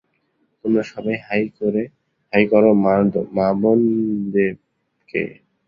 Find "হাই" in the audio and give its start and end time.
1.25-2.43